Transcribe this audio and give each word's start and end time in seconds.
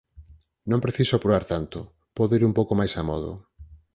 Non 0.69 0.83
preciso 0.85 1.13
apurar 1.15 1.43
tanto, 1.53 1.77
podo 2.17 2.35
ir 2.37 2.43
un 2.49 2.53
pouco 2.57 2.73
máis 2.79 2.93
amodo. 3.01 3.31